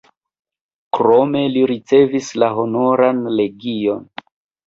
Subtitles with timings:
[0.97, 4.01] Krome li ricevis la Honoran Legion.